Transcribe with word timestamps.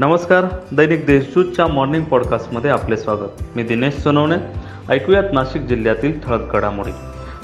नमस्कार 0.00 0.44
दैनिक 0.72 1.04
देशदूतच्या 1.06 1.66
मॉर्निंग 1.66 2.02
पॉडकास्टमध्ये 2.04 2.70
आपले 2.70 2.96
स्वागत. 2.96 3.42
मी 3.56 3.62
दिनेश 3.62 3.94
सोनवणे. 3.94 4.36
ऐकूयात 4.88 5.32
नाशिक 5.32 5.62
जिल्ह्यातील 5.62 6.18
ठळक 6.20 6.52
घडामोडी. 6.52 6.90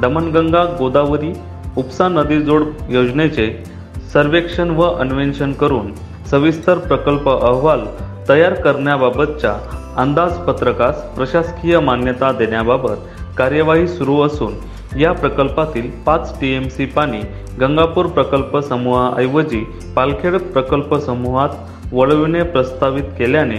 दमणगंगा 0.00 0.64
गोदावरी 0.78 1.32
उपसा 1.76 2.08
नदीजोड 2.08 2.62
योजनेचे 2.90 3.64
सर्वेक्षण 4.12 4.70
व 4.70 4.82
अन्वेषण 4.82 5.52
करून 5.52 5.92
सविस्तर 6.30 6.78
प्रकल्प 6.78 7.28
अहवाल 7.28 7.84
तयार 8.28 8.54
करण्याबाबतच्या 8.54 9.56
अंदाजपत्रकास 9.96 11.02
प्रशासकीय 11.16 11.78
मान्यता 11.80 12.32
देण्याबाबत 12.32 12.96
कार्यवाही 13.38 13.88
सुरू 13.88 14.20
असून 14.20 14.54
या 14.98 15.12
प्रकल्पातील 15.12 15.90
पाच 16.06 16.40
टी 16.40 16.52
एम 16.52 16.68
सी 16.68 16.84
पाणी 16.86 17.20
गंगापूर 17.60 18.06
प्रकल्प 18.06 18.56
समूहाऐवजी 18.58 19.64
पालखेड 19.96 20.36
प्रकल्प 20.36 20.94
समूहात 20.94 21.48
वळविणे 21.92 22.42
प्रस्तावित 22.42 23.04
केल्याने 23.18 23.56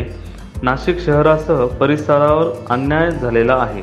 नाशिक 0.64 1.00
शहरासह 1.00 1.66
परिसरावर 1.80 2.52
अन्याय 2.70 3.10
झालेला 3.12 3.56
आहे. 3.56 3.82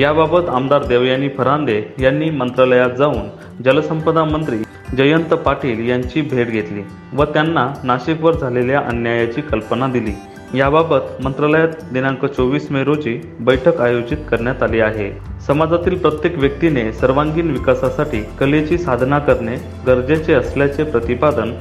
याबाबत 0.00 0.48
आमदार 0.48 0.84
देवयानी 0.86 1.28
फरांदे 1.28 1.80
यांनी 2.00 2.30
मंत्रालयात 2.30 2.90
जाऊन 2.90 3.62
जलसंपदा 3.64 4.24
मंत्री 4.24 4.62
जयंत 4.96 5.34
पाटील 5.36 5.88
यांची 5.88 6.20
भेट 6.20 6.48
घेतली 6.48 6.82
व 7.12 7.24
त्यांना 7.24 7.66
नाशिकवर 7.84 8.34
झालेल्या 8.34 8.80
अन्यायाची 8.80 9.40
कल्पना 9.40 9.86
दिली. 9.86 10.12
याबाबत 10.54 11.22
मंत्रालयात 11.24 11.82
दिनांक 11.92 12.24
चोवीस 12.26 12.70
मे 12.70 12.82
रोजी 12.84 13.20
बैठक 13.40 13.80
आयोजित 13.80 14.16
करण्यात 14.30 14.62
आली 14.62 14.80
आहे. 14.80 15.10
समाजातील 15.46 15.96
प्रत्येक 15.98 16.36
व्यक्तीने 16.38 16.92
सर्वांगीण 16.92 17.50
विकासासाठी 17.50 18.20
कलेची 18.40 18.78
साधना 18.78 19.18
करणे 19.18 19.56
गरजेचे 19.86 20.34
असल्याचे 20.34 20.84
प्रतिपादन 20.84 21.52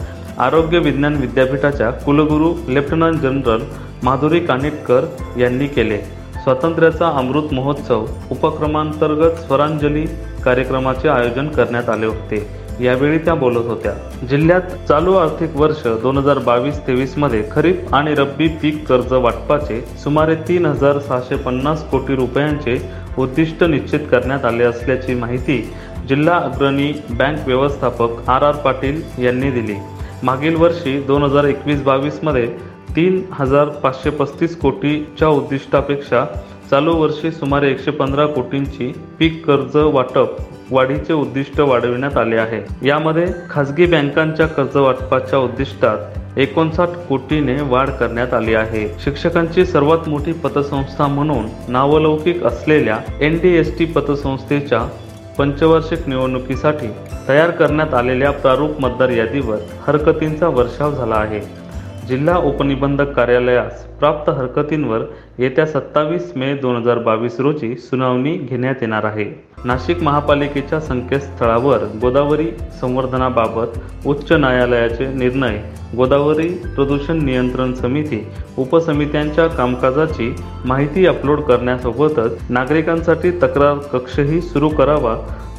आरोग्य 0.42 0.80
विज्ञान 0.80 1.16
विद्यापीठाच्या 1.16 1.90
कुलगुरू 2.06 2.54
लेफ्टनंट 2.68 3.22
जनरल 3.22 3.62
माधुरी 4.04 4.40
कानिटकर 4.40 5.06
यांनी 5.40 5.68
केले. 5.68 5.98
स्वातंत्र्याचा 6.44 7.08
अमृत 7.18 7.54
महोत्सव 7.54 8.06
उपक्रमांतर्गत 8.32 9.38
स्वरांजली 9.40 10.06
कार्यक्रमाचे 10.46 11.10
आयोजन 11.10 11.48
करण्यात 11.48 11.90
आले 11.90 12.06
होते. 12.06 12.48
यावेळी 12.82 13.18
त्या 13.18 13.34
बोलत 13.36 13.68
होत्या. 13.68 13.94
जिल्ह्यात 14.30 14.74
चालू 14.88 15.14
आर्थिक 15.16 15.56
वर्ष 15.56 15.86
दोन 16.04 16.18
हजार 16.18 16.40
बावीस 16.46 16.80
तेवीसमध्ये 16.88 17.44
खरीप 17.52 17.94
आणि 17.96 18.16
रब्बी 18.16 18.48
पीक 18.62 18.86
कर्ज 18.88 19.14
वाटपाचे 19.14 19.82
सुमारे 20.04 20.36
तीन 20.48 20.66
हजार 20.66 21.00
सहाशे 21.00 21.36
पन्नास 21.46 21.88
कोटी 21.92 22.16
रुपयांचे 22.16 22.80
उद्दिष्ट 23.18 23.64
निश्चित 23.64 24.10
करण्यात 24.12 24.46
आले 24.46 24.64
असल्याची 24.64 25.14
माहिती 25.14 25.62
जिल्हा 26.10 26.38
अग्रणी 26.44 26.92
बँक 27.10 27.48
व्यवस्थापक 27.48 28.30
आर 28.30 28.44
आर 28.44 28.56
पाटील 28.56 29.02
यांनी 29.24 29.52
दिली. 29.52 29.76
मागील 30.24 30.56
वर्षी 30.56 31.00
दोन 31.02 31.24
हजार 31.24 31.44
एकवीस 31.44 31.82
बावीसमध्ये 31.84 32.46
तीन 32.96 33.22
हजार 33.32 33.70
पाचशे 33.84 34.10
पस्तीस 34.10 34.60
कोटीच्या 34.60 35.28
उद्दिष्टापेक्षा 35.28 36.26
चालू 36.72 36.94
वर्षी 36.96 37.32
सुमारे 37.32 37.70
एकशे 37.72 37.92
पंधरा 37.92 38.26
कोटींची 38.26 38.92
पीक 39.20 39.46
कर्ज 39.46 39.76
वाटप 39.94 40.38
वाढीचे 40.72 41.14
उद्दिष्ट 41.14 41.60
वाढविण्यात 41.60 42.18
आले 42.18 42.38
आहे. 42.38 42.62
यामध्ये 42.88 43.26
खासगी 43.50 43.86
बँकांच्या 43.86 44.48
कर्ज 44.48 44.78
वाटपाच्या 44.78 45.40
उद्दिष्टात 45.40 46.40
एकोणसाठ 46.40 46.90
कोटीने 47.10 47.56
वाढ 47.62 47.90
करण्यात 47.90 48.34
आली 48.34 48.54
आहे. 48.54 48.88
शिक्षकांची 49.04 49.66
सर्वात 49.66 50.08
मोठी 50.10 50.32
पतसंस्था 50.34 51.08
म्हणून 51.08 51.48
नावलौकिक 51.68 52.44
असलेल्या 52.44 53.00
एन 53.22 53.38
डी 53.38 53.56
एस 53.58 53.78
टी 53.80 53.86
पतसंस्थेच्या 53.86 54.88
पंचवार्षिक 55.38 56.08
निवडणुकीसाठी 56.08 56.88
तयार 57.28 57.52
करण्यात 57.52 57.94
आलेल्या 57.94 58.32
प्रारूप 58.32 58.80
मतदार 58.80 59.10
यादीवर 59.10 59.58
हरकतींचा 59.88 60.48
वर्षाव 60.48 60.96
झाला 60.96 61.16
आहे. 61.16 61.40
जिल्हा 62.08 62.36
उपनिबंधक 62.40 63.12
कार्यालयास 63.16 63.84
प्राप्त 64.00 64.30
हरकतींवर 64.30 65.02
येत्या 65.40 65.66
सत्तावीस 65.66 66.32
मे 66.36 66.54
दोन 66.62 66.76
हजार 66.76 67.00
बावीस 67.00 67.40
रोजी 67.40 67.76
सुनावणी 67.80 68.36
घेण्यात 68.38 68.76
येणार 68.82 69.04
आहे. 69.04 69.26
नाशिक 69.66 70.02
महापालिकेच्या 70.04 70.80
संकेतस्थळावर 70.82 71.84
गोदावरी 72.02 72.48
संवर्धनाबाबत 72.82 74.08
उच्च 74.08 74.32
न्यायालयाचे 74.32 75.08
निर्णय 75.14 75.58
गोदावरी 75.98 76.48
प्रदूषण 76.76 77.24
नियंत्रण 77.26 77.74
समिती 77.74 78.24
उपसमित्यांच्या 78.58 79.48
कामकाजाची 79.48 80.34
माहिती 80.66 81.06
अपलोड 81.06 81.42
करण्यासोबतच 81.42 82.38
नागरिकांसाठी 82.50 83.32
तक्रार 83.42 83.78
कक्षही 83.94 84.42
सुरू 84.42 84.70
करावा 84.70 85.16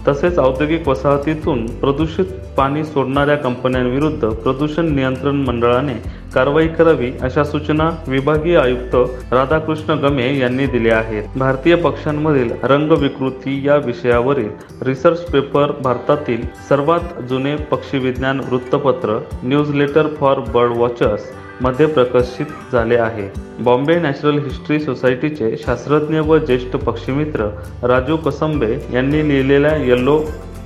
तसेच 0.09 0.39
औद्योगिक 0.39 0.89
वसाहतीतून 0.89 1.67
प्रदूषित 1.81 2.33
पाणी 2.57 2.85
सोडणाऱ्या 2.85 3.37
कंपन्यांविरुद्ध 3.37 4.29
प्रदूषण 4.29 4.95
नियंत्रण 4.95 5.37
मंडळाने 5.45 5.95
कारवाई 6.35 6.69
करावी 6.69 7.11
अशा 7.23 7.43
सूचना 7.45 7.89
विभागीय 8.09 8.57
आयुक्त 8.57 8.95
राधाकृष्ण 9.33 9.95
गमे 10.03 10.29
यांनी 10.39 10.67
दिल्या 10.67 10.97
आहेत. 10.99 11.25
भारतीय 11.39 11.75
पक्ष्यांमधील 11.77 12.51
रंगविकृती 12.63 13.61
या 13.67 13.77
विषयावरील 13.85 14.49
रिसर्च 14.87 15.25
पेपर 15.33 15.73
भारतातील 15.85 16.47
सर्वात 16.69 17.21
जुने 17.29 17.55
पक्षीविज्ञान 17.71 18.41
वृत्तपत्र 18.51 19.19
न्यूजलेटर 19.43 20.07
फॉर 20.21 20.39
बर्ड 20.55 20.77
वॉचर्समध्ये 20.77 21.87
प्रकाशित 21.87 22.73
झाले 22.73 22.97
आहे. 22.97 23.29
बॉम्बे 23.65 23.99
नॅचरल 24.01 24.39
हिस्ट्री 24.45 24.79
सोसायटीचे 24.81 25.57
शास्त्रज्ञ 25.65 26.21
व 26.21 26.39
ज्येष्ठ 26.39 26.77
पक्षीमित्र 26.77 27.49
राजू 27.89 28.17
कसंबे 28.17 28.73
यांनी 28.93 29.29
लिहिलेल्या 29.29 29.77
येल्लो 29.77 30.19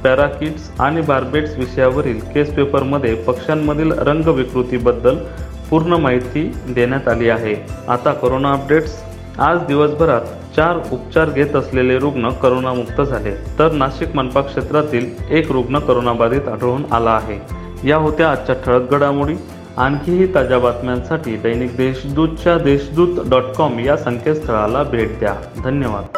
पॅराकिट्स 0.04 0.70
आणि 0.80 1.00
बार्बेट्स 1.00 1.56
विषयावरील 1.58 2.18
केस 2.34 2.54
पेपरमध्ये 2.54 3.14
पक्ष्यांमधील 3.26 3.92
रंगविकृतीबद्दल 3.98 5.16
पूर्ण 5.70 5.92
माहिती 5.92 6.52
देण्यात 6.68 7.08
आली 7.08 7.28
आहे. 7.28 7.56
आता 7.88 8.12
करोना 8.12 8.52
अपडेट्स 8.52 9.02
आज 9.38 9.58
दिवसभरात 9.58 10.20
चार 10.56 10.76
उपचार 10.92 11.30
घेत 11.30 11.56
असलेले 11.56 11.98
रुग्ण 11.98 12.28
करोनामुक्त 12.28 13.00
झाले. 13.00 13.58
तर 13.58 13.72
नाशिक 13.72 14.16
मनपा 14.16 14.40
क्षेत्रातील 14.40 15.10
एक 15.30 15.52
रुग्ण 15.52 15.78
करोनाबाधित 15.78 16.48
आढळून 16.48 16.92
आला 16.92 17.10
आहे. 17.10 17.40
या 17.88 17.96
होत्या 17.96 18.30
आजच्या 18.30 18.54
ठळक 18.66 18.90
घडामोडी. 18.90 19.34
आणखीही 19.76 20.34
ताज्या 20.34 20.58
बातम्यांसाठी 20.58 21.36
दैनिक 21.36 21.76
देशदूतच्या 21.76 22.58
देशदूत 22.58 23.28
डॉट 23.30 23.42
कॉम 23.42 23.78
या 23.78 23.96
संकेतस्थळाला 23.96 24.82
भेट 24.82 25.18
द्या. 25.18 25.34
धन्यवाद. 25.64 26.15